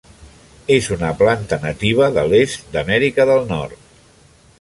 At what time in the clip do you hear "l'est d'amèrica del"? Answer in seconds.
2.31-3.45